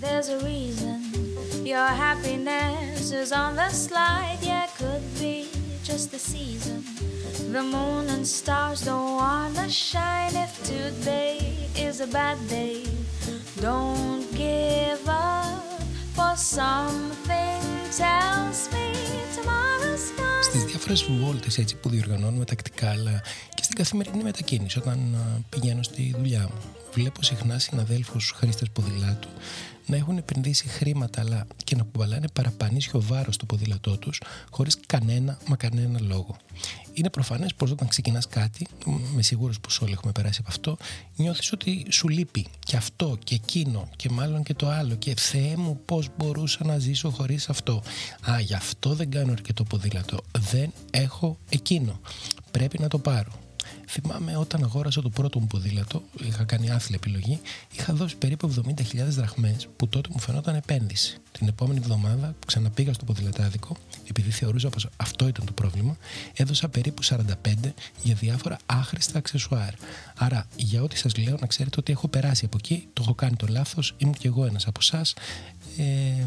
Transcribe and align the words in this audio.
There's 0.00 0.28
a 0.28 0.38
reason 0.44 1.00
your 1.64 1.88
happiness 2.04 3.12
is 3.12 3.32
on 3.32 3.56
the 3.56 3.70
slide. 3.70 4.38
Yeah, 4.42 4.66
could 4.78 5.02
be 5.18 5.48
just 5.82 6.10
the 6.10 6.18
season. 6.18 6.84
The 7.52 7.62
moon 7.62 8.04
and 8.14 8.26
stars 8.26 8.80
don't 8.82 9.12
wanna 9.22 9.68
shine. 9.70 10.34
If 10.46 10.52
today 10.74 11.38
is 11.86 12.00
a 12.00 12.08
bad 12.18 12.38
day, 12.48 12.82
don't 13.60 14.24
give 14.44 15.02
up. 15.08 15.64
For 16.16 16.34
something 16.58 17.62
tells 18.02 18.58
me 18.72 18.86
tomorrow's 19.36 20.06
gonna 20.16 20.42
Στις 20.42 20.64
διάφορες 20.64 21.04
βόλτες 21.04 21.58
έτσι 21.58 21.76
που 21.76 21.88
διοργανώνουμε 21.88 22.44
τακτικά 22.44 22.90
αλλά 22.90 23.22
και 23.54 23.62
στην 23.62 23.76
καθημερινή 23.76 24.22
μετακίνηση 24.22 24.78
όταν 24.78 25.14
α, 25.14 25.40
πηγαίνω 25.48 25.82
στη 25.82 26.14
δουλειά 26.18 26.40
μου 26.40 26.60
βλέπω 26.92 27.22
συχνά 27.22 27.58
συναδέλφους 27.58 28.34
χρήστες 28.36 28.70
ποδηλάτου 28.70 29.28
να 29.86 29.96
έχουν 29.96 30.16
επενδύσει 30.16 30.68
χρήματα 30.68 31.20
αλλά 31.20 31.46
και 31.64 31.76
να 31.76 31.82
κουβαλάνε 31.82 32.28
παραπανίσιο 32.32 33.00
βάρος 33.00 33.34
στο 33.34 33.46
ποδήλατό 33.46 33.98
τους 33.98 34.20
χωρίς 34.50 34.78
κανένα 34.86 35.38
μα 35.48 35.56
κανένα 35.56 36.00
λόγο. 36.00 36.36
Είναι 36.92 37.10
προφανές 37.10 37.54
πως 37.54 37.70
όταν 37.70 37.88
ξεκινάς 37.88 38.28
κάτι, 38.28 38.66
με 39.14 39.22
σίγουρος 39.22 39.60
πως 39.60 39.80
όλοι 39.80 39.92
έχουμε 39.92 40.12
περάσει 40.12 40.38
από 40.40 40.48
αυτό, 40.50 40.76
νιώθεις 41.16 41.52
ότι 41.52 41.86
σου 41.90 42.08
λείπει 42.08 42.46
και 42.58 42.76
αυτό 42.76 43.18
και 43.24 43.34
εκείνο 43.34 43.88
και 43.96 44.10
μάλλον 44.10 44.42
και 44.42 44.54
το 44.54 44.68
άλλο. 44.68 44.94
Και 44.94 45.14
Θεέ 45.16 45.56
μου, 45.56 45.80
πώς 45.84 46.08
μπορούσα 46.16 46.64
να 46.64 46.78
ζήσω 46.78 47.10
χωρίς 47.10 47.48
αυτό. 47.48 47.82
Α, 48.30 48.40
γι' 48.40 48.54
αυτό 48.54 48.94
δεν 48.94 49.10
κάνω 49.10 49.32
αρκετό 49.32 49.64
ποδήλατο. 49.64 50.18
Δεν 50.38 50.72
έχω 50.90 51.38
εκείνο. 51.48 52.00
Πρέπει 52.50 52.78
να 52.78 52.88
το 52.88 52.98
πάρω. 52.98 53.45
Θυμάμαι 53.88 54.36
όταν 54.36 54.62
αγόρασα 54.62 55.02
το 55.02 55.10
πρώτο 55.10 55.40
μου 55.40 55.46
ποδήλατο, 55.46 56.02
είχα 56.26 56.44
κάνει 56.44 56.70
άθλια 56.70 56.98
επιλογή, 57.02 57.40
είχα 57.76 57.94
δώσει 57.94 58.16
περίπου 58.16 58.54
70.000 58.66 58.82
δραχμές 59.08 59.68
που 59.76 59.88
τότε 59.88 60.08
μου 60.12 60.18
φαινόταν 60.18 60.54
επένδυση. 60.54 61.18
Την 61.32 61.48
επόμενη 61.48 61.78
εβδομάδα 61.82 62.34
ξαναπήγα 62.46 62.92
στο 62.92 63.04
ποδηλατάδικο, 63.04 63.76
επειδή 64.08 64.30
θεωρούσα 64.30 64.68
πως 64.68 64.88
αυτό 64.96 65.28
ήταν 65.28 65.44
το 65.46 65.52
πρόβλημα, 65.52 65.96
έδωσα 66.34 66.68
περίπου 66.68 67.04
45 67.04 67.24
για 68.02 68.14
διάφορα 68.14 68.58
άχρηστα 68.66 69.18
αξεσουάρ. 69.18 69.72
Άρα, 70.16 70.46
για 70.56 70.82
ό,τι 70.82 70.96
σας 70.96 71.16
λέω, 71.16 71.36
να 71.40 71.46
ξέρετε 71.46 71.80
ότι 71.80 71.92
έχω 71.92 72.08
περάσει 72.08 72.44
από 72.44 72.56
εκεί, 72.60 72.88
το 72.92 73.02
έχω 73.02 73.14
κάνει 73.14 73.36
το 73.36 73.46
λάθος, 73.46 73.94
ήμουν 73.98 74.14
κι 74.14 74.26
εγώ 74.26 74.44
ένας 74.44 74.66
από 74.66 74.80
εσάς. 74.82 75.14
Ε, 75.76 76.24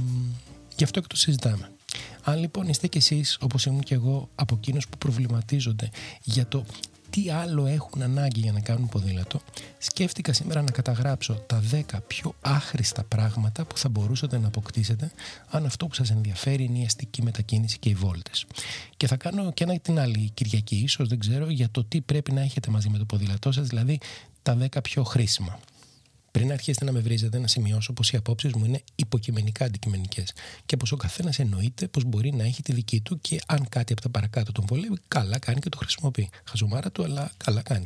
γι' 0.78 0.84
αυτό 0.84 1.02
και 1.02 1.08
το 1.08 1.16
συζητάμε. 1.16 1.70
Αν 2.24 2.40
λοιπόν 2.40 2.68
είστε 2.68 2.88
κι 2.88 2.98
εσείς, 2.98 3.38
όπως 3.40 3.66
ήμουν 3.66 3.84
κι 3.84 3.94
εγώ, 3.94 4.30
από 4.36 4.56
εκείνους 4.56 4.88
που 4.88 4.98
προβληματίζονται 4.98 5.90
για 6.24 6.48
το 6.48 6.66
τι 7.10 7.30
άλλο 7.30 7.66
έχουν 7.66 8.02
ανάγκη 8.02 8.40
για 8.40 8.52
να 8.52 8.60
κάνουν 8.60 8.90
ποδήλατο, 8.90 9.42
σκέφτηκα 9.78 10.34
σήμερα 10.34 10.62
να 10.62 10.72
καταγράψω 10.72 11.34
τα 11.34 11.64
10 11.72 11.82
πιο 12.08 12.36
άχρηστα 12.42 13.04
πράγματα 13.04 13.66
που 13.66 13.78
θα 13.78 13.90
μπορούσατε 13.90 14.38
να 14.38 14.48
αποκτήσετε 14.48 15.12
αν 15.50 15.66
αυτό 15.66 15.88
που 15.88 15.94
σας 15.94 16.10
ενδιαφέρει 16.10 16.64
είναι 16.64 16.80
η 16.80 16.86
αστική 16.86 17.24
μετακίνηση 17.24 17.78
και 17.80 17.90
οι 17.90 17.96
βόλτες. 17.96 18.46
Και 18.98 19.08
θα 19.08 19.16
κάνω 19.16 19.52
και 19.52 19.64
ένα 19.64 19.80
την 19.80 20.00
άλλη 20.00 20.32
Κυριακή, 20.34 20.76
ίσως 20.76 21.08
δεν 21.08 21.20
ξέρω, 21.20 21.50
για 21.50 21.70
το 21.72 21.84
τι 21.84 22.02
πρέπει 22.02 22.32
να 22.32 22.42
έχετε 22.42 22.72
μαζί 22.72 22.90
με 22.90 22.98
το 22.98 23.06
ποδήλατό 23.06 23.52
σας, 23.52 23.68
δηλαδή 23.68 24.00
τα 24.42 24.58
10 24.72 24.82
πιο 24.84 25.04
χρήσιμα. 25.04 25.60
Πριν 26.32 26.52
αρχίσετε 26.52 26.86
να 26.86 26.92
με 26.92 27.00
βρίζετε, 27.00 27.40
να 27.40 27.48
σημειώσω 27.48 27.94
πως 27.94 28.12
οι 28.12 28.18
απόψεις 28.18 28.54
μου 28.54 28.66
είναι 28.66 28.82
υποκειμενικά 28.96 29.66
αντικειμενικές 29.66 30.34
και 30.66 30.78
πως 30.78 30.92
ο 30.92 30.96
καθένας 30.96 31.40
εννοείται 31.40 31.88
πως 31.88 32.04
μπορεί 32.04 32.34
να 32.34 32.44
έχει 32.44 32.62
τη 32.62 32.74
δική 32.74 33.02
του 33.02 33.22
και 33.22 33.40
αν 33.48 33.70
κάτι 33.70 33.94
από 33.94 34.02
τα 34.02 34.10
παρακάτω 34.10 34.52
τον 34.52 34.66
βολεύει, 34.68 34.98
καλά 35.08 35.40
κάνει 35.40 35.60
και 35.60 35.70
το 35.70 35.78
χρησιμοποιεί. 35.78 36.30
Χαζομάρα 36.44 36.92
του, 36.92 37.04
αλλά 37.04 37.32
καλά 37.38 37.62
κάνει. 37.62 37.86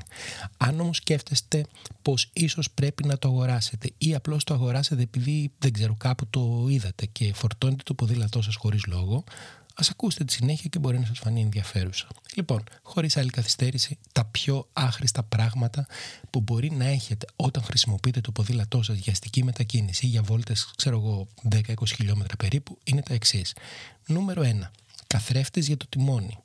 Αν 0.58 0.80
όμως 0.80 0.98
σκέφτεστε 0.98 1.66
πως 2.02 2.30
ίσως 2.34 2.72
πρέπει 2.72 3.06
να 3.06 3.18
το 3.18 3.28
αγοράσετε 3.28 3.90
ή 3.98 4.16
απλώς 4.16 4.44
το 4.44 4.54
αγοράσετε 4.54 5.02
επειδή 5.02 5.52
δεν 5.58 5.74
ξέρω 5.74 5.96
κάπου 5.96 6.28
το 6.30 6.68
είδατε 6.70 7.06
και 7.06 7.34
φορτώνετε 7.34 7.84
το 7.86 7.94
ποδήλατό 7.94 8.42
σας 8.42 8.56
χωρίς 8.56 8.86
λόγο, 8.86 9.24
Α 9.74 9.86
ακούσετε 9.90 10.24
τη 10.24 10.34
συνέχεια 10.34 10.70
και 10.70 10.80
μπορεί 10.80 11.00
να 11.00 11.06
σας 11.06 11.20
φανεί 11.20 11.42
ενδιαφέρουσα. 11.42 12.08
Λοιπόν, 12.36 12.64
χωρίς 12.82 13.18
άλλη 13.18 13.30
καθυστέρηση, 13.30 13.98
τα 14.12 14.26
πιο 14.26 14.70
άχρηστα 14.74 15.24
πράγματα 15.24 15.86
που 16.30 16.42
μπορεί 16.42 16.72
να 16.72 16.86
έχετε 16.86 17.26
όταν 17.36 17.64
χρησιμοποιείτε 17.64 18.22
το 18.22 18.32
ποδήλατό 18.32 18.82
σας 18.84 18.98
για 18.98 19.12
αστική 19.12 19.44
μετακίνηση 19.44 20.06
ή 20.06 20.10
για 20.10 20.22
βόλτες, 20.22 20.72
ξέρω 20.76 20.98
εγώ, 20.98 21.28
10-20 21.50 21.94
χιλιόμετρα 21.96 22.36
περίπου, 22.36 22.78
είναι 22.84 23.02
τα 23.02 23.14
εξής. 23.14 23.56
Νούμερο 24.06 24.42
1. 24.42 24.72
Καθρέφτες 25.08 25.68
για 25.68 25.78
το 25.78 25.86
τιμόνι. 25.90 26.38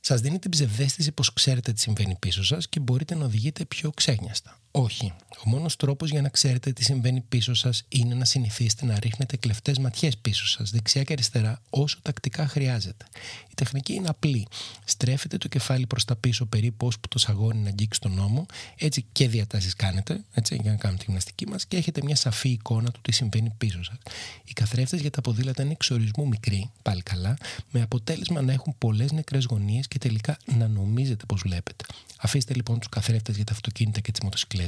Σας 0.00 0.20
δίνει 0.20 0.38
την 0.38 0.50
ψευδέστηση 0.50 1.12
πως 1.12 1.32
ξέρετε 1.32 1.72
τι 1.72 1.80
συμβαίνει 1.80 2.16
πίσω 2.18 2.44
σας 2.44 2.68
και 2.68 2.80
μπορείτε 2.80 3.14
να 3.14 3.24
οδηγείτε 3.24 3.64
πιο 3.64 3.90
ξέγνιαστα. 3.90 4.58
Όχι. 4.78 5.12
Ο 5.44 5.48
μόνος 5.48 5.76
τρόπος 5.76 6.10
για 6.10 6.22
να 6.22 6.28
ξέρετε 6.28 6.72
τι 6.72 6.84
συμβαίνει 6.84 7.20
πίσω 7.20 7.54
σας 7.54 7.84
είναι 7.88 8.14
να 8.14 8.24
συνηθίσετε 8.24 8.86
να 8.86 8.98
ρίχνετε 8.98 9.36
κλεφτές 9.36 9.78
ματιές 9.78 10.16
πίσω 10.16 10.46
σας, 10.46 10.70
δεξιά 10.70 11.02
και 11.02 11.12
αριστερά, 11.12 11.62
όσο 11.70 11.98
τακτικά 12.02 12.46
χρειάζεται. 12.46 13.04
Η 13.50 13.54
τεχνική 13.54 13.92
είναι 13.92 14.08
απλή. 14.08 14.46
Στρέφετε 14.84 15.38
το 15.38 15.48
κεφάλι 15.48 15.86
προς 15.86 16.04
τα 16.04 16.16
πίσω 16.16 16.46
περίπου 16.46 16.86
ώσπου 16.86 17.08
το 17.08 17.18
σαγόνι 17.18 17.58
να 17.60 17.68
αγγίξει 17.68 18.00
τον 18.00 18.12
νόμο, 18.12 18.46
έτσι 18.76 19.04
και 19.12 19.28
διατάσεις 19.28 19.74
κάνετε, 19.74 20.24
έτσι, 20.34 20.58
για 20.62 20.70
να 20.70 20.76
κάνουμε 20.76 20.98
τη 20.98 21.04
γυμναστική 21.06 21.46
μας 21.46 21.66
και 21.66 21.76
έχετε 21.76 22.00
μια 22.04 22.16
σαφή 22.16 22.48
εικόνα 22.48 22.90
του 22.90 23.00
τι 23.00 23.12
συμβαίνει 23.12 23.52
πίσω 23.58 23.82
σας. 23.82 23.98
Οι 24.44 24.52
καθρέφτες 24.52 25.00
για 25.00 25.10
τα 25.10 25.20
ποδήλατα 25.20 25.62
είναι 25.62 25.72
εξορισμού 25.72 26.28
μικροί, 26.28 26.70
πάλι 26.82 27.02
καλά, 27.02 27.36
με 27.70 27.82
αποτέλεσμα 27.82 28.42
να 28.42 28.52
έχουν 28.52 28.74
πολλές 28.78 29.12
νεκρές 29.12 29.44
γωνίες 29.44 29.88
και 29.88 29.98
τελικά 29.98 30.36
να 30.56 30.68
νομίζετε 30.68 31.24
πως 31.26 31.40
βλέπετε. 31.40 31.84
Αφήστε 32.18 32.54
λοιπόν 32.54 32.78
τους 32.78 32.88
καθρέφτες 32.88 33.36
για 33.36 33.44
τα 33.44 33.52
αυτοκίνητα 33.52 34.00
και 34.00 34.12
τις 34.12 34.20
μοτοσυκλέτες. 34.20 34.65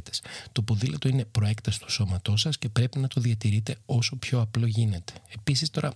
Το 0.52 0.62
ποδήλατο 0.62 1.08
είναι 1.08 1.24
προέκταση 1.24 1.80
του 1.80 1.90
σώματός 1.90 2.40
σας 2.40 2.58
και 2.58 2.68
πρέπει 2.68 2.98
να 2.98 3.08
το 3.08 3.20
διατηρείτε 3.20 3.76
όσο 3.86 4.16
πιο 4.16 4.40
απλό 4.40 4.66
γίνεται. 4.66 5.12
Επίσης, 5.34 5.70
τώρα, 5.70 5.92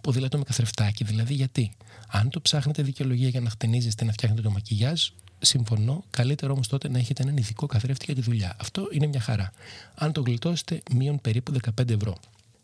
ποδήλατο 0.00 0.38
με 0.38 0.44
καθρεφτάκι, 0.44 1.04
δηλαδή 1.04 1.34
γιατί; 1.34 1.72
Αν 2.08 2.30
το 2.30 2.40
ψάχνετε 2.40 2.82
δικαιολογία 2.82 3.28
για 3.28 3.40
να 3.40 3.50
χτενίζεστε 3.50 4.04
να 4.04 4.12
φτιάχνετε 4.12 4.42
το 4.42 4.50
μακιγιάζ, 4.50 5.08
συμφωνώ. 5.38 6.04
Καλύτερο 6.10 6.52
όμως 6.52 6.68
τότε 6.68 6.88
να 6.88 6.98
έχετε 6.98 7.22
έναν 7.22 7.36
ειδικό 7.36 7.66
καθρέφτη 7.66 8.04
για 8.04 8.14
τη 8.14 8.20
δουλειά. 8.20 8.56
Αυτό 8.60 8.88
είναι 8.92 9.06
μια 9.06 9.20
χαρά. 9.20 9.52
Αν 9.94 10.12
το 10.12 10.20
γλιτώσετε, 10.20 10.82
μείον 10.94 11.20
περίπου 11.20 11.52
15 11.52 11.90
ευρώ. 11.90 12.16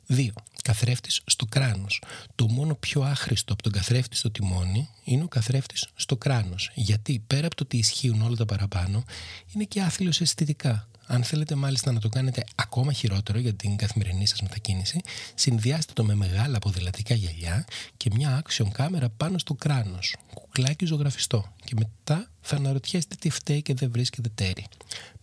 2. 0.08 0.28
Καθρέφτης 0.62 1.20
στο 1.26 1.46
κράνος. 1.46 2.02
Το 2.34 2.48
μόνο 2.48 2.74
πιο 2.74 3.02
άχρηστο 3.02 3.52
από 3.52 3.62
τον 3.62 3.72
καθρέφτη 3.72 4.16
στο 4.16 4.30
τιμόνι 4.30 4.88
είναι 5.04 5.22
ο 5.22 5.28
καθρέφτης 5.28 5.88
στο 5.94 6.16
κράνος. 6.16 6.70
Γιατί 6.74 7.24
πέρα 7.26 7.46
από 7.46 7.56
το 7.56 7.62
ότι 7.62 7.76
ισχύουν 7.76 8.22
όλα 8.22 8.36
τα 8.36 8.44
παραπάνω, 8.44 9.04
είναι 9.52 9.64
και 9.64 9.82
άθλιος 9.82 10.20
αισθητικά. 10.20 10.86
Αν 11.06 11.24
θέλετε 11.24 11.54
μάλιστα 11.54 11.92
να 11.92 12.00
το 12.00 12.08
κάνετε 12.08 12.44
ακόμα 12.54 12.92
χειρότερο 12.92 13.38
για 13.38 13.54
την 13.54 13.76
καθημερινή 13.76 14.26
σας 14.26 14.42
μετακίνηση, 14.42 15.00
συνδυάστε 15.34 15.92
το 15.92 16.04
με 16.04 16.14
μεγάλα 16.14 16.58
ποδηλατικά 16.58 17.14
γυαλιά 17.14 17.64
και 17.96 18.10
μια 18.14 18.42
action 18.42 18.69
κάμερα 18.72 19.08
πάνω 19.08 19.38
στο 19.38 19.54
κράνος, 19.54 20.16
κουκλάκι 20.34 20.86
ζωγραφιστό 20.86 21.52
και 21.64 21.74
μετά 21.78 22.30
θα 22.40 22.56
αναρωτιέστε 22.56 23.14
τι 23.19 23.30
φταίει 23.30 23.62
και 23.62 23.74
δεν 23.74 23.90
βρίσκεται 23.90 24.28
τέρι. 24.34 24.66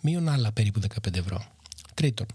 Μείον 0.01 0.29
άλλα 0.29 0.51
περίπου 0.51 0.79
15 0.79 1.15
ευρώ. 1.15 1.45
Τρίτον, 1.99 2.25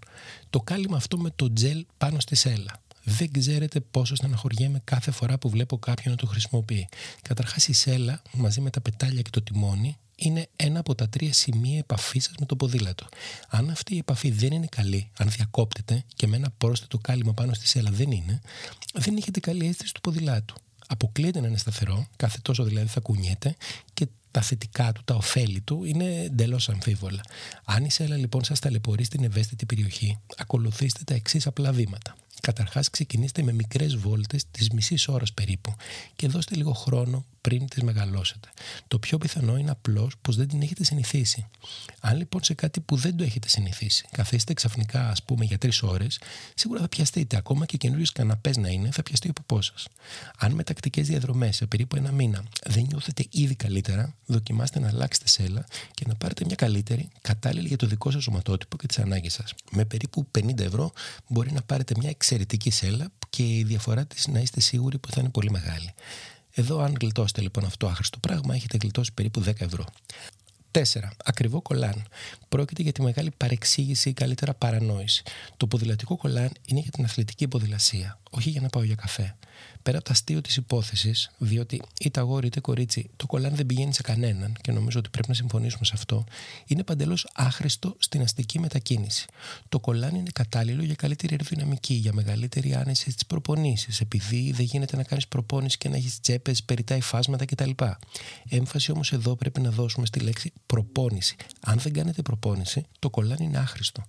το 0.51 0.61
κάλυμα 0.61 0.97
αυτό 0.97 1.19
με 1.19 1.31
το 1.37 1.53
τζελ 1.53 1.87
πάνω 1.99 2.21
στη 2.21 2.35
σέλα. 2.35 2.83
Δεν 3.05 3.33
ξέρετε 3.33 3.81
πόσο 3.81 4.15
στεναχωριέμαι 4.15 4.81
κάθε 4.85 5.11
φορά 5.11 5.39
που 5.39 5.49
βλέπω 5.49 5.79
κάποιον 5.79 6.15
να 6.15 6.21
το 6.21 6.27
χρησιμοποιεί. 6.27 6.89
Καταρχάς, 7.23 7.69
η 7.69 7.73
σέλα 7.73 8.23
μαζί 8.33 8.61
με 8.61 8.71
τα 8.71 8.81
πετάλια 8.81 9.23
και 9.23 9.31
το 9.31 9.43
τιμόνι 9.43 9.97
είναι 10.17 10.49
ένα 10.57 10.79
από 10.79 10.95
τα 10.95 11.09
τρία 11.09 11.33
σημεία 11.33 11.79
επαφής 11.79 12.25
σας 12.25 12.35
με 12.41 12.47
το 12.47 12.57
ποδήλατο. 12.57 13.09
Αν 13.49 13.71
αυτή 13.71 13.95
η 13.95 13.99
επαφή 13.99 14.31
δεν 14.31 14.53
είναι 14.53 14.67
καλή, 14.67 15.11
αν 15.19 15.31
διακόπτεται 15.31 16.05
και 16.15 16.27
με 16.27 16.37
ένα 16.37 16.51
πρόσθετο 16.59 16.99
κάλυμα 16.99 17.33
πάνω 17.33 17.55
στη 17.55 17.67
σέλα 17.67 17.91
δεν 17.91 18.11
είναι, 18.11 18.41
δεν 18.95 19.17
έχετε 19.17 19.41
καλή 19.41 19.67
αίσθηση 19.67 19.95
του 19.95 20.01
ποδηλάτου. 20.01 20.55
Αποκλείεται 20.87 21.41
να 21.41 21.47
είναι 21.47 21.59
σταθερό, 21.59 22.07
κάθε 22.17 22.39
τόσο 22.43 22.65
δηλαδή 22.65 22.87
θα 22.87 23.01
κουνιέται 23.01 23.57
και 23.95 24.07
τα 24.35 24.41
θετικά 24.43 24.93
του, 24.93 25.03
τα 25.05 25.15
ωφέλη 25.15 25.61
του 25.61 25.85
είναι 25.85 26.23
εντελώς 26.23 26.69
αμφίβολα. 26.69 27.21
Αν 27.65 27.85
η 27.85 27.91
σέλα 27.91 28.17
λοιπόν 28.17 28.45
σας 28.45 28.59
ταλαιπωρεί 28.59 29.05
στην 29.05 29.25
ευαίσθητη 29.25 29.67
περιοχή, 29.67 30.19
ακολουθήστε 30.37 31.01
τα 31.05 31.15
εξής 31.15 31.47
απλά 31.47 31.73
βήματα. 31.73 32.17
Καταρχάς, 32.41 32.91
ξεκινήστε 32.91 33.43
με 33.43 33.53
μικρές 33.53 33.97
βόλτες 33.97 34.45
της 34.51 34.71
μισής 34.71 35.09
ώρας 35.09 35.33
περίπου 35.33 35.75
και 36.17 36.29
δώστε 36.29 36.55
λίγο 36.55 36.73
χρόνο 36.73 37.25
πριν 37.49 37.69
τις 37.69 37.83
μεγαλώσετε. 37.83 38.49
Το 38.89 38.99
πιο 38.99 39.19
πιθανό 39.19 39.57
είναι 39.57 39.71
απλώς 39.71 40.15
πως 40.23 40.37
δεν 40.37 40.49
την 40.49 40.63
έχετε 40.63 40.85
συνηθίσει. 40.85 41.47
Αν 42.01 42.17
λοιπόν 42.17 42.43
σε 42.45 42.55
κάτι 42.55 42.81
που 42.81 42.97
δεν 42.97 43.17
το 43.17 43.25
έχετε 43.25 43.49
συνηθίσει, 43.49 44.05
καθίστε 44.11 44.55
ξαφνικά, 44.55 45.09
ας 45.09 45.23
πούμε, 45.23 45.45
για 45.45 45.59
τρεις 45.59 45.83
ώρες, 45.83 46.21
σίγουρα 46.55 46.81
θα 46.81 46.89
πιαστείτε. 46.89 47.37
Ακόμα 47.37 47.67
και 47.67 47.77
καινούριου 47.77 48.05
καναπές 48.15 48.57
να 48.57 48.69
είναι, 48.69 48.91
θα 48.91 49.03
πιαστεί 49.03 49.29
ο 49.29 49.33
ποπός 49.33 49.67
σας. 49.67 49.87
Αν 50.39 50.53
με 50.53 50.63
τακτικές 50.63 51.07
διαδρομές 51.09 51.57
σε 51.57 51.67
περίπου 51.67 51.97
ένα 51.97 52.13
μήνα 52.13 52.45
δεν 52.67 52.83
νιώθετε 52.83 53.27
ήδη 53.31 53.55
καλύτερα, 53.55 54.15
δοκιμάστε 54.27 54.79
να 54.79 54.89
αλλάξετε 54.89 55.29
σέλα 55.29 55.67
και 55.95 56.05
να 56.09 56.15
πάρετε 56.15 56.45
μια 56.47 56.55
καλύτερη, 56.55 57.09
κατάλληλη 57.21 57.69
για 57.69 57.77
το 57.77 57.87
δικό 57.87 58.11
σας 58.11 58.23
σωματότυπο 58.23 58.77
και 58.77 58.87
τις 58.87 58.99
ανάγκες 58.99 59.33
σας. 59.33 59.55
Με 59.71 59.85
περίπου 59.85 60.27
50 60.39 60.61
ευρώ 60.61 60.93
μπορεί 61.29 61.53
να 61.53 61.63
πάρετε 61.63 61.95
μια 61.99 62.09
εξαιρετική 62.09 62.71
σέλα 62.71 63.09
και 63.31 63.43
η 63.43 63.65
διαφορά 63.65 64.07
της 64.07 64.27
να 64.27 64.41
είστε 64.41 64.61
σίγουροι 64.61 64.99
που 64.99 65.11
θα 65.11 65.21
είναι 65.21 65.31
πολύ 65.31 65.51
μεγάλη. 65.51 65.95
Εδώ, 66.55 66.79
αν 66.79 66.97
γλιτώσετε 67.01 67.41
λοιπόν 67.41 67.65
αυτό 67.65 67.87
άχρηστο 67.87 68.19
πράγμα, 68.19 68.55
έχετε 68.55 68.77
γλιτώσει 68.81 69.13
περίπου 69.13 69.43
10 69.45 69.61
ευρώ. 69.61 69.85
4. 70.71 70.81
Ακριβό 71.25 71.63
κολάν. 71.63 72.05
Πρόκειται 72.49 72.83
για 72.83 72.93
τη 72.93 73.03
μεγάλη 73.03 73.31
παρεξήγηση 73.37 74.09
ή 74.09 74.13
καλύτερα 74.13 74.55
παρανόηση. 74.55 75.23
Το 75.57 75.67
ποδηλατικό 75.67 76.17
κολάν 76.17 76.51
είναι 76.67 76.81
για 76.81 76.91
την 76.91 77.05
αθλητική 77.05 77.49
ποδηλασία, 77.49 78.19
όχι 78.31 78.51
για 78.51 78.61
να 78.61 78.69
πάω 78.69 78.83
για 78.83 78.95
καφέ 78.95 79.37
πέρα 79.83 79.97
από 79.97 80.07
τα 80.07 80.13
αστείο 80.13 80.41
της 80.41 80.57
υπόθεσης, 80.57 81.31
διότι 81.39 81.83
είτε 82.01 82.21
αγόρι 82.21 82.47
είτε 82.47 82.61
κορίτσι, 82.61 83.11
το 83.17 83.27
κολάν 83.27 83.55
δεν 83.55 83.67
πηγαίνει 83.67 83.95
σε 83.95 84.03
κανέναν 84.03 84.57
και 84.61 84.73
νομίζω 84.73 84.99
ότι 84.99 85.09
πρέπει 85.09 85.29
να 85.29 85.35
συμφωνήσουμε 85.35 85.85
σε 85.85 85.93
αυτό, 85.95 86.25
είναι 86.67 86.83
παντελώς 86.83 87.29
άχρηστο 87.33 87.97
στην 87.99 88.23
αστική 88.23 88.59
μετακίνηση. 88.59 89.27
Το 89.69 89.81
κολάν 89.81 90.15
είναι 90.15 90.31
κατάλληλο 90.33 90.83
για 90.83 90.95
καλύτερη 90.95 91.33
αεροδυναμική, 91.33 91.95
για 91.95 92.13
μεγαλύτερη 92.13 92.75
άνεση 92.75 93.11
στις 93.11 93.27
προπονήσεις, 93.27 94.01
επειδή 94.01 94.53
δεν 94.53 94.65
γίνεται 94.65 94.97
να 94.97 95.03
κάνεις 95.03 95.29
προπόνηση 95.29 95.79
και 95.79 95.89
να 95.89 95.97
έχεις 95.97 96.21
τσέπες, 96.21 96.63
περιτά 96.63 96.97
υφάσματα 96.97 97.45
κτλ. 97.45 97.71
Έμφαση 98.49 98.91
όμως 98.91 99.13
εδώ 99.13 99.37
πρέπει 99.37 99.61
να 99.61 99.71
δώσουμε 99.71 100.07
στη 100.07 100.21
λέξη 100.21 100.53
προπόνηση. 100.67 101.37
Αν 101.61 101.79
δεν 101.79 101.93
κάνετε 101.93 102.23
προπόνηση, 102.23 102.85
το 102.99 103.11
κολάν 103.11 103.39
είναι 103.41 103.59
άχρηστο. 103.59 104.03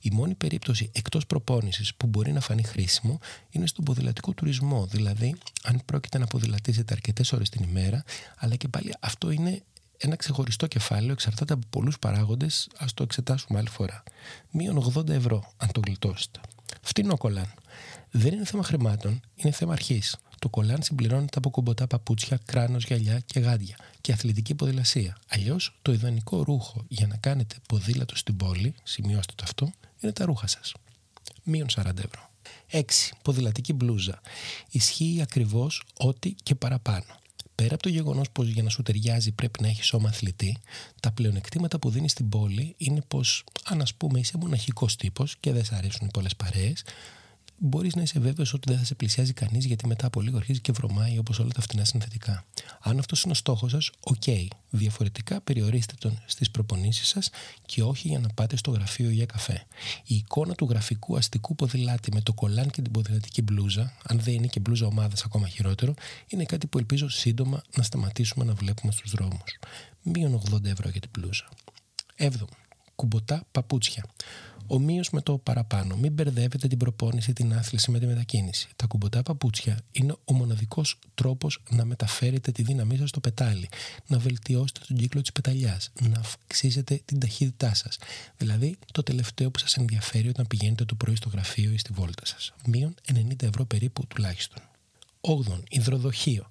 Η 0.00 0.10
μόνη 0.12 0.34
περίπτωση 0.34 0.90
εκτός 0.92 1.26
προπόνησης 1.26 1.94
που 1.94 2.06
μπορεί 2.06 2.32
να 2.32 2.40
φανεί 2.40 2.62
χρήσιμο 2.62 3.18
είναι 3.50 3.66
στον 3.66 3.84
ποδηλατικό 3.84 4.32
τουρισμό, 4.32 4.86
δηλαδή 4.92 5.22
δηλαδή 5.22 5.36
αν 5.62 5.82
πρόκειται 5.84 6.18
να 6.18 6.26
ποδηλατήσετε 6.26 6.94
αρκετές 6.94 7.32
ώρες 7.32 7.48
την 7.48 7.62
ημέρα, 7.62 8.04
αλλά 8.36 8.56
και 8.56 8.68
πάλι 8.68 8.94
αυτό 9.00 9.30
είναι 9.30 9.62
ένα 9.96 10.16
ξεχωριστό 10.16 10.66
κεφάλαιο, 10.66 11.12
εξαρτάται 11.12 11.52
από 11.52 11.66
πολλούς 11.70 11.98
παράγοντες. 11.98 12.68
Α 12.78 12.86
το 12.94 13.02
εξετάσουμε 13.02 13.58
άλλη 13.58 13.68
φορά. 13.68 14.02
Μείον 14.50 14.92
80 14.94 15.08
ευρώ, 15.08 15.52
αν 15.56 15.72
το 15.72 15.80
γλιτώσετε. 15.84 16.40
Φτηνό 16.80 17.16
κολάν. 17.16 17.54
Δεν 18.10 18.32
είναι 18.32 18.44
θέμα 18.44 18.62
χρημάτων, 18.62 19.20
είναι 19.34 19.52
θέμα 19.52 19.72
αρχής. 19.72 20.16
Το 20.38 20.48
κολάν 20.48 20.82
συμπληρώνεται 20.82 21.38
από 21.38 21.50
κομποτά 21.50 21.86
παπούτσια, 21.86 22.40
κράνος, 22.44 22.84
γυαλιά 22.84 23.20
και 23.20 23.40
γάντια 23.40 23.76
και 24.00 24.12
αθλητική 24.12 24.54
ποδηλασία. 24.54 25.16
Αλλιώς, 25.28 25.78
το 25.82 25.92
ιδανικό 25.92 26.42
ρούχο 26.42 26.84
για 26.88 27.06
να 27.06 27.16
κάνετε 27.16 27.56
ποδήλατο 27.68 28.16
στην 28.16 28.36
πόλη, 28.36 28.74
σημειώστε 28.82 29.32
το 29.36 29.42
αυτό, 29.46 29.72
είναι 30.00 30.12
τα 30.12 30.24
ρούχα 30.24 30.46
σας. 30.46 30.74
Μείον 31.42 31.66
40 31.70 32.04
ευρώ. 32.04 32.31
6. 32.72 32.82
Ποδηλατική 33.22 33.72
μπλούζα. 33.72 34.20
Ισχύει 34.70 35.18
ακριβώς 35.22 35.82
ό,τι 35.96 36.34
και 36.42 36.54
παραπάνω. 36.54 37.20
Πέρα 37.54 37.74
από 37.74 37.82
το 37.82 37.88
γεγονός 37.88 38.30
πως 38.30 38.48
για 38.48 38.62
να 38.62 38.68
σου 38.68 38.82
ταιριάζει 38.82 39.32
πρέπει 39.32 39.62
να 39.62 39.68
έχεις 39.68 39.86
σώμα 39.86 40.08
αθλητή, 40.08 40.56
τα 41.00 41.12
πλεονεκτήματα 41.12 41.78
που 41.78 41.90
δίνει 41.90 42.12
στην 42.12 42.28
πόλη 42.28 42.74
είναι 42.76 43.02
πως, 43.08 43.44
αν 43.64 43.80
ας 43.80 43.94
πούμε 43.94 44.18
είσαι 44.18 44.38
μοναχικός 44.38 44.96
τύπος 44.96 45.36
και 45.40 45.52
δεν 45.52 45.64
σ' 45.64 45.72
αρέσουν 45.72 46.08
πολλές 46.08 46.36
παρέες, 46.36 46.84
μπορείς 47.64 47.94
να 47.94 48.02
είσαι 48.02 48.18
βέβαιος 48.18 48.52
ότι 48.52 48.68
δεν 48.70 48.78
θα 48.78 48.84
σε 48.84 48.94
πλησιάζει 48.94 49.32
κανείς 49.32 49.64
γιατί 49.64 49.86
μετά 49.86 50.06
από 50.06 50.20
λίγο 50.20 50.36
αρχίζει 50.36 50.60
και 50.60 50.72
βρωμάει 50.72 51.18
όπως 51.18 51.38
όλα 51.38 51.50
τα 51.54 51.60
φτηνά 51.60 51.84
συνθετικά. 51.84 52.44
Αν 52.80 52.98
αυτός 52.98 53.22
είναι 53.22 53.32
ο 53.32 53.34
στόχος 53.34 53.70
σας, 53.70 53.90
οκ. 54.00 54.22
Διαφορετικά 54.70 55.40
περιορίστε 55.40 55.94
τον 55.98 56.22
στις 56.26 56.50
προπονήσεις 56.50 57.08
σας 57.08 57.30
και 57.66 57.82
όχι 57.82 58.08
για 58.08 58.18
να 58.18 58.28
πάτε 58.28 58.56
στο 58.56 58.70
γραφείο 58.70 59.10
για 59.10 59.26
καφέ. 59.26 59.66
Η 60.04 60.14
εικόνα 60.14 60.54
του 60.54 60.66
γραφικού 60.70 61.16
αστικού 61.16 61.54
ποδηλάτη 61.54 62.12
με 62.12 62.20
το 62.20 62.32
κολάν 62.32 62.70
και 62.70 62.82
την 62.82 62.92
ποδηλατική 62.92 63.42
μπλούζα, 63.42 63.92
αν 64.02 64.20
δεν 64.20 64.34
είναι 64.34 64.46
και 64.46 64.60
μπλούζα 64.60 64.86
ομάδας 64.86 65.22
ακόμα 65.24 65.48
χειρότερο, 65.48 65.94
είναι 66.26 66.44
κάτι 66.44 66.66
που 66.66 66.78
ελπίζω 66.78 67.08
σύντομα 67.08 67.62
να 67.76 67.82
σταματήσουμε 67.82 68.44
να 68.44 68.54
βλέπουμε 68.54 68.92
στους 68.92 69.10
δρόμους. 69.10 69.58
Μείον 70.02 70.42
80 70.50 70.64
ευρώ 70.64 70.88
για 70.88 71.00
την 71.00 71.10
μπλούζα. 71.18 71.48
7. 72.16 72.28
Κουμποτά 72.94 73.46
παπούτσια. 73.52 74.04
Ομοίως 74.74 75.10
με 75.10 75.20
το 75.20 75.38
παραπάνω. 75.38 75.96
Μην 75.96 76.12
μπερδεύετε 76.12 76.68
την 76.68 76.78
προπόνηση, 76.78 77.32
την 77.32 77.54
άθληση 77.54 77.90
με 77.90 77.98
τη 77.98 78.06
μετακίνηση. 78.06 78.68
Τα 78.76 78.86
κουμποτά 78.86 79.22
παπούτσια 79.22 79.78
είναι 79.92 80.14
ο 80.24 80.32
μοναδικός 80.32 80.98
τρόπος 81.14 81.62
να 81.70 81.84
μεταφέρετε 81.84 82.52
τη 82.52 82.62
δύναμή 82.62 82.96
σας 82.96 83.08
στο 83.08 83.20
πετάλι, 83.20 83.68
να 84.06 84.18
βελτιώσετε 84.18 84.80
τον 84.86 84.96
κύκλο 84.96 85.20
της 85.20 85.32
πεταλιάς, 85.32 85.90
να 86.00 86.18
αυξήσετε 86.18 87.00
την 87.04 87.18
ταχύτητά 87.20 87.74
σας. 87.74 87.98
Δηλαδή 88.36 88.78
το 88.92 89.02
τελευταίο 89.02 89.50
που 89.50 89.58
σας 89.58 89.76
ενδιαφέρει 89.76 90.28
όταν 90.28 90.46
πηγαίνετε 90.46 90.84
το 90.84 90.94
πρωί 90.94 91.14
στο 91.14 91.28
γραφείο 91.28 91.72
ή 91.72 91.78
στη 91.78 91.92
βόλτα 91.92 92.26
σας. 92.26 92.52
Μείον 92.66 92.94
90 93.12 93.46
ευρώ 93.46 93.64
περίπου 93.64 94.06
τουλάχιστον. 94.06 94.62
8. 95.24 95.62
Υδροδοχείο. 95.68 96.46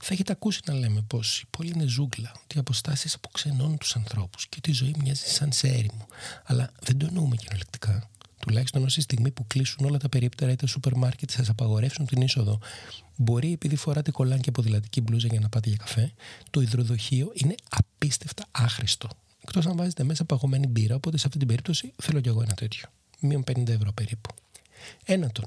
Θα 0.00 0.08
έχετε 0.14 0.32
ακούσει 0.32 0.60
να 0.66 0.74
λέμε 0.74 1.04
πως 1.06 1.40
η 1.40 1.44
πόλη 1.50 1.70
είναι 1.74 1.86
ζούγκλα, 1.86 2.32
ότι 2.42 2.56
οι 2.56 2.58
αποστάσεις 2.58 3.14
αποξενώνουν 3.14 3.78
τους 3.78 3.96
ανθρώπους 3.96 4.48
και 4.48 4.56
ότι 4.58 4.70
η 4.70 4.72
ζωή 4.72 4.94
μοιάζει 5.02 5.24
σαν 5.26 5.52
σε 5.52 5.68
έρημο. 5.68 6.06
Αλλά 6.44 6.70
δεν 6.80 6.98
το 6.98 7.06
εννοούμε 7.06 7.36
κυριολεκτικά. 7.36 8.10
Τουλάχιστον 8.38 8.82
ω 8.82 8.86
τη 8.86 9.00
στιγμή 9.00 9.30
που 9.30 9.46
κλείσουν 9.46 9.86
όλα 9.86 9.98
τα 9.98 10.08
περίπτερα 10.08 10.52
ή 10.52 10.56
τα 10.56 10.66
σούπερ 10.66 10.94
μάρκετ 10.94 11.30
σας 11.30 11.48
απαγορεύσουν 11.48 12.06
την 12.06 12.20
είσοδο, 12.20 12.58
μπορεί 13.16 13.52
επειδή 13.52 13.76
φοράτε 13.76 14.10
κολάν 14.10 14.40
και 14.40 14.50
ποδηλατική 14.50 15.00
μπλούζα 15.00 15.26
για 15.26 15.40
να 15.40 15.48
πάτε 15.48 15.68
για 15.68 15.78
καφέ, 15.78 16.12
το 16.50 16.60
υδροδοχείο 16.60 17.32
είναι 17.34 17.54
απίστευτα 17.68 18.44
άχρηστο. 18.50 19.08
Εκτός 19.42 19.66
αν 19.66 19.76
βάζετε 19.76 20.04
μέσα 20.04 20.24
παγωμένη 20.24 20.66
μπύρα, 20.66 20.94
οπότε 20.94 21.18
σε 21.18 21.26
αυτή 21.26 21.38
την 21.38 21.48
περίπτωση 21.48 21.92
θέλω 22.02 22.20
κι 22.20 22.28
εγώ 22.28 22.42
ένα 22.42 22.54
τέτοιο. 22.54 22.88
Μείον 23.20 23.44
50 23.46 23.68
ευρώ 23.68 23.92
περίπου. 23.92 24.30
Ένατον, 25.04 25.46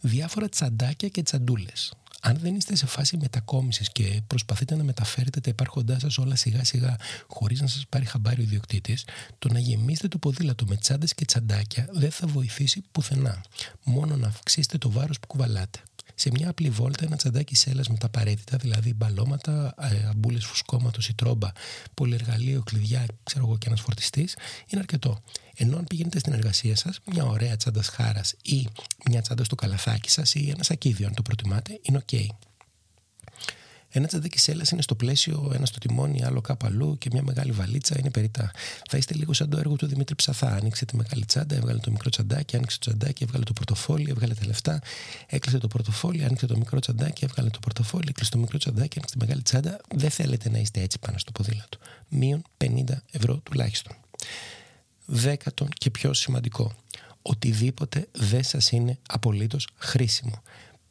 διάφορα 0.00 0.48
τσαντάκια 0.48 1.08
και 1.08 1.22
τσαντούλες 1.22 1.92
αν 2.24 2.38
δεν 2.38 2.54
είστε 2.54 2.76
σε 2.76 2.86
φάση 2.86 3.16
μετακόμισης 3.16 3.92
και 3.92 4.22
προσπαθείτε 4.26 4.76
να 4.76 4.82
μεταφέρετε 4.82 5.40
τα 5.40 5.50
υπάρχοντά 5.50 5.98
σας 5.98 6.18
όλα 6.18 6.36
σιγά 6.36 6.64
σιγά 6.64 6.96
χωρίς 7.26 7.60
να 7.60 7.66
σας 7.66 7.86
πάρει 7.88 8.04
χαμπάρι 8.04 8.40
ο 8.40 8.42
ιδιοκτήτης, 8.42 9.04
το 9.38 9.48
να 9.52 9.58
γεμίσετε 9.58 10.08
το 10.08 10.18
ποδήλατο 10.18 10.64
με 10.68 10.76
τσάντες 10.76 11.14
και 11.14 11.24
τσαντάκια 11.24 11.88
δεν 11.92 12.10
θα 12.10 12.26
βοηθήσει 12.26 12.82
πουθενά. 12.92 13.44
Μόνο 13.84 14.16
να 14.16 14.26
αυξήσετε 14.26 14.78
το 14.78 14.90
βάρος 14.90 15.20
που 15.20 15.26
κουβαλάτε. 15.26 15.78
Σε 16.14 16.30
μια 16.32 16.48
απλή 16.48 16.70
βόλτα, 16.70 17.04
ένα 17.04 17.16
τσαντάκι 17.16 17.54
σέλας 17.54 17.88
με 17.88 17.96
τα 17.96 18.06
απαραίτητα, 18.06 18.56
δηλαδή 18.56 18.94
μπαλώματα, 18.94 19.74
ε, 19.80 20.08
αμπούλες 20.08 20.44
φουσκώματος 20.44 21.08
ή 21.08 21.14
τρόμπα, 21.14 21.48
πολυεργαλείο, 21.94 22.62
κλειδιά, 22.62 23.06
ξέρω 23.22 23.44
εγώ 23.46 23.58
και 23.58 23.66
ένας 23.66 23.80
φορτιστής, 23.80 24.36
είναι 24.66 24.80
αρκετό. 24.80 25.18
Ενώ 25.56 25.76
αν 25.76 25.84
πηγαίνετε 25.84 26.18
στην 26.18 26.32
εργασία 26.32 26.76
σας, 26.76 27.00
μια 27.12 27.24
ωραία 27.24 27.56
τσάντα 27.56 27.82
χάρα 27.82 28.22
ή 28.42 28.66
μια 29.10 29.20
τσάντα 29.20 29.44
στο 29.44 29.54
καλαθάκι 29.54 30.10
σας 30.10 30.34
ή 30.34 30.50
ένα 30.50 30.62
σακίδιο, 30.62 31.06
αν 31.06 31.14
το 31.14 31.22
προτιμάτε, 31.22 31.78
είναι 31.82 32.04
OK. 32.06 32.26
Ένα 33.94 34.06
τσαντάκι 34.06 34.38
σέλας 34.38 34.70
είναι 34.70 34.82
στο 34.82 34.94
πλαίσιο, 34.94 35.50
ένα 35.54 35.66
στο 35.66 35.78
τιμόνι, 35.78 36.24
άλλο 36.24 36.40
κάπου 36.40 36.66
αλλού 36.66 36.98
και 36.98 37.08
μια 37.12 37.22
μεγάλη 37.22 37.52
βαλίτσα 37.52 37.98
είναι 37.98 38.10
περίτα. 38.10 38.50
Θα 38.90 38.96
είστε 38.96 39.14
λίγο 39.14 39.32
σαν 39.32 39.50
το 39.50 39.58
έργο 39.58 39.76
του 39.76 39.86
Δημήτρη 39.86 40.14
Ψαθά. 40.14 40.46
Άνοιξε 40.46 40.84
τη 40.84 40.96
μεγάλη 40.96 41.24
τσάντα, 41.24 41.54
έβγαλε 41.54 41.78
το 41.78 41.90
μικρό 41.90 42.10
τσαντάκι, 42.10 42.56
άνοιξε 42.56 42.78
το 42.78 42.90
τσαντάκι, 42.90 43.22
έβγαλε 43.22 43.44
το 43.44 43.52
πορτοφόλι, 43.52 44.10
έβγαλε 44.10 44.34
τα 44.34 44.46
λεφτά, 44.46 44.80
έκλεισε 45.26 45.58
το 45.58 45.68
πορτοφόλι, 45.68 46.24
άνοιξε 46.24 46.46
το 46.46 46.56
μικρό 46.56 46.78
τσαντάκι, 46.78 47.24
έβγαλε 47.24 47.50
το 47.50 47.58
πορτοφόλι, 47.58 48.06
έκλεισε 48.08 48.30
το 48.30 48.38
μικρό 48.38 48.58
τσαντάκι, 48.58 48.98
άνοιξε 48.98 49.14
τη 49.18 49.24
μεγάλη 49.24 49.42
τσάντα. 49.42 49.80
Δεν 49.94 50.10
θέλετε 50.10 50.50
να 50.50 50.58
είστε 50.58 50.80
έτσι 50.80 50.98
πάνω 50.98 51.18
στο 51.18 51.32
ποδήλατο. 51.32 51.78
Μείον 52.08 52.42
50 52.58 52.82
ευρώ 53.10 53.36
τουλάχιστον. 53.36 53.96
Δέκατον 55.06 55.68
και 55.68 55.90
πιο 55.90 56.14
σημαντικό. 56.14 56.74
Οτιδήποτε 57.22 58.08
δεν 58.12 58.42
σας 58.42 58.70
είναι 58.70 58.98
απολύτως 59.08 59.68
χρήσιμο 59.76 60.42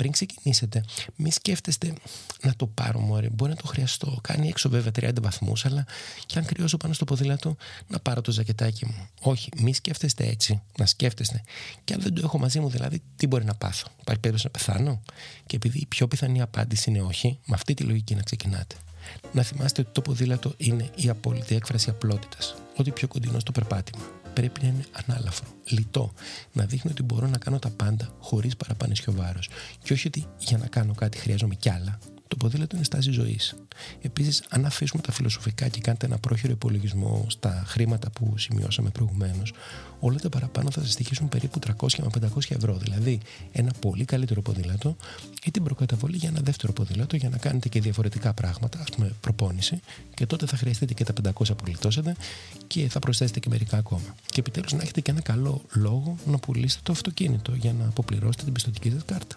πριν 0.02 0.14
ξεκινήσετε, 0.14 0.84
μη 1.16 1.32
σκέφτεστε 1.32 1.94
να 2.42 2.56
το 2.56 2.68
πάρω 2.68 3.00
μωρέ, 3.00 3.30
μπορεί 3.30 3.52
να 3.52 3.58
το 3.58 3.68
χρειαστώ. 3.68 4.20
Κάνει 4.22 4.48
έξω 4.48 4.70
βέβαια 4.70 4.92
30 5.10 5.22
βαθμούς, 5.22 5.66
αλλά 5.66 5.86
και 6.26 6.40
αν 6.40 6.46
κρυώσω 6.46 6.78
πάνω 6.78 6.94
στο 6.94 7.06
ποδήλατο, 7.06 7.56
να 7.88 8.00
πάρω 8.00 8.22
το 8.22 8.32
ζακετάκι 8.32 8.86
μου. 8.86 9.08
Όχι, 9.22 9.50
μη 9.58 9.74
σκέφτεστε 9.74 10.28
έτσι. 10.28 10.62
Να 10.78 10.86
σκέφτεστε. 10.86 11.44
Και 11.84 11.94
αν 11.94 12.02
δεν 12.02 12.14
το 12.14 12.22
έχω 12.24 12.38
μαζί 12.38 12.60
μου, 12.60 12.70
δηλαδή, 12.70 13.02
τι 13.16 13.28
μπορεί 13.28 13.46
να 13.46 13.54
πάθω; 13.54 13.88
Υπάρχει 14.02 14.22
περίπτωση 14.22 14.46
να 14.46 14.52
πεθάνω; 14.52 15.02
Και 15.46 15.56
επειδή 15.56 15.80
η 15.80 15.86
πιο 15.86 16.08
πιθανή 16.08 16.42
απάντηση 16.42 16.90
είναι 16.90 17.02
όχι, 17.02 17.40
με 17.46 17.56
αυτή 17.56 17.74
τη 17.74 17.84
λογική 17.84 18.16
να 18.16 18.22
ξεκινάτε. 18.22 18.76
Να 19.32 19.44
θυμάστε 19.44 19.82
ότι 19.82 19.90
το 19.92 20.02
ποδήλατο 20.02 20.54
είναι 20.58 20.90
η 20.96 21.10
απόλυτη 21.10 21.56
έκφραση 21.56 21.90
απλότητας. 21.90 22.56
Ό,τι 22.76 22.92
πιο 22.92 23.08
κοντινό 23.08 23.40
στο 23.40 23.52
περπάτημα 23.52 24.21
πρέπει 24.34 24.62
να 24.62 24.68
είναι 24.68 24.86
ανάλαφρο, 25.06 25.48
λιτό. 25.64 26.14
Να 26.54 26.66
δείχνει 26.66 26.92
ότι 26.92 27.04
μπορώ 27.04 27.28
να 27.28 27.38
κάνω 27.38 27.60
τα 27.60 27.70
πάντα 27.70 28.10
χωρίς 28.20 28.56
παραπανήσιο 28.56 29.14
βάρος. 29.14 29.50
Και 29.84 29.94
όχι 29.94 30.08
ότι 30.08 30.26
για 30.38 30.58
να 30.58 30.68
κάνω 30.68 30.94
κάτι 30.94 31.18
χρειάζομαι 31.18 31.56
κι 31.56 31.70
άλλα. 31.70 32.00
Το 32.32 32.38
ποδήλατο 32.38 32.76
είναι 32.76 32.86
στάση 32.86 33.12
ζωής. 33.12 33.56
Επίσης, 34.02 34.44
αν 34.50 34.66
αφήσουμε 34.66 35.02
τα 35.02 35.12
φιλοσοφικά 35.12 35.68
και 35.68 35.82
κάνετε 35.82 36.06
ένα 36.06 36.18
πρόχειρο 36.18 36.52
υπολογισμό 36.52 37.26
στα 37.30 37.64
χρήματα 37.68 38.10
που 38.10 38.34
σημειώσαμε 38.38 38.90
προηγουμένως, 38.90 39.54
όλα 40.00 40.18
τα 40.18 40.30
παραπάνω 40.30 40.72
θα 40.72 40.82
σας 40.82 40.92
στοιχήσουν 40.92 41.30
περίπου 41.30 41.60
300 41.60 42.04
με 42.04 42.10
500 42.10 42.56
ευρώ. 42.56 42.78
Δηλαδή, 42.78 43.20
ένα 43.52 43.72
πολύ 43.80 44.06
καλύτερο 44.06 44.42
ποδήλατο 44.42 44.96
ή 45.44 45.52
την 45.52 45.64
προκαταβολή 45.64 46.18
για 46.18 46.30
ένα 46.30 46.40
δεύτερο 46.44 46.74
ποδήλατο 46.74 47.16
για 47.16 47.30
να 47.30 47.38
κάνετε 47.38 47.70
και 47.70 47.82
διαφορετικά 47.82 48.34
πράγματα, 48.34 48.80
ας 48.80 48.90
πούμε 48.90 49.14
προπόνηση, 49.22 49.80
και 50.14 50.26
τότε 50.26 50.46
θα 50.46 50.58
χρειαστείτε 50.58 50.94
και 50.94 51.04
τα 51.04 51.14
500 51.14 51.58
που 51.58 51.64
γλιτώσετε 51.66 52.16
και 52.68 52.90
θα 52.90 53.00
προσθέσετε 53.00 53.40
και 53.40 53.50
μερικά 53.50 53.78
ακόμα. 53.78 54.16
Και 54.26 54.40
επιτέλους 54.40 54.74
να 54.74 54.82
έχετε 54.82 55.02
και 55.02 55.12
ένα 55.12 55.22
καλό 55.22 55.62
λόγο 55.74 56.18
να 56.26 56.38
πουλήσετε 56.38 56.82
το 56.84 56.92
αυτοκίνητο 56.92 57.56
για 57.56 57.74
να 57.74 57.86
αποπληρώσετε 57.86 58.44
την 58.44 58.54
πιστοτική 58.54 58.92
σας 58.92 59.04
κάρτα. 59.06 59.36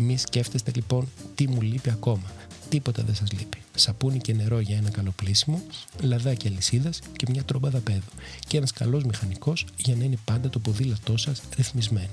Μη 0.00 0.18
σκέφτεστε 0.18 0.70
λοιπόν 0.74 1.08
τι 1.34 1.48
μου 1.48 1.60
λείπει 1.60 1.90
ακόμα. 1.90 2.22
Τίποτα 2.68 3.02
δεν 3.02 3.14
σας 3.14 3.32
λείπει. 3.32 3.58
Σαπούνι 3.74 4.18
και 4.18 4.32
νερό 4.34 4.60
για 4.60 4.76
ένα 4.76 4.90
καλό 4.90 5.12
πλήσιμο, 5.16 5.62
λαδάκι 6.00 6.48
αλυσίδας 6.48 7.00
και 7.16 7.26
μια 7.28 7.42
τρόμπα 7.44 7.70
δαπέδου. 7.70 8.10
Και 8.46 8.56
ένας 8.56 8.72
καλός 8.72 9.04
μηχανικός 9.04 9.66
για 9.76 9.94
να 9.94 10.04
είναι 10.04 10.16
πάντα 10.24 10.50
το 10.50 10.58
ποδήλατό 10.58 11.16
σας 11.16 11.42
ρυθμισμένο. 11.56 12.08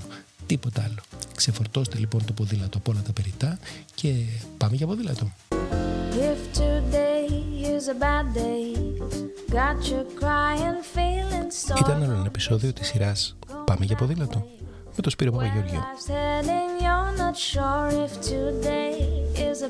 Τίποτα 0.46 0.84
άλλο. 0.84 1.02
Ξεφορτώστε 1.36 1.98
λοιπόν 1.98 2.26
το 2.26 2.34
ποδήλατο 2.34 2.78
από 2.78 2.92
όλα 2.92 3.02
τα 3.02 3.12
περιτά 3.12 3.60
και 3.96 4.14
πάμε 4.58 4.76
για 4.76 4.88
ποδήλατο. 4.88 5.32
Ήταν 11.80 12.04
άλλο 12.04 12.14
ένα 12.14 12.26
επεισόδιο 12.26 12.74
της 12.74 12.88
σειράς 12.88 13.36
Πάμε 13.66 13.86
για 13.86 13.96
ποδήλατο 13.96 14.48
με 14.96 15.02
τον 15.02 15.12
Σπύρο 15.12 15.32
Παπαγεωργίου. 15.32 15.80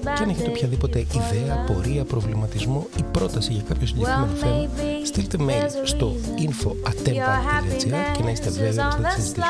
Και 0.03 0.24
αν 0.24 0.29
έχετε 0.29 0.50
οποιαδήποτε 0.50 1.00
ιδέα, 1.00 1.63
πορεία, 1.67 2.03
προβληματισμό 2.03 2.88
ή 2.98 3.03
πρόταση 3.12 3.53
για 3.53 3.63
κάποιο 3.67 3.88
συγκεκριμένο 3.88 4.25
θέμα, 4.25 4.67
στείλτε 5.05 5.38
mail 5.39 5.70
στο 5.84 6.15
info.atempa.gr 6.38 8.17
και 8.17 8.24
να 8.24 8.32
είστε 8.32 8.50
βέβαιοι 8.50 8.70
ότι 8.70 9.01
θα 9.01 9.08
τη 9.15 9.22
συζητήσουμε. 9.22 9.46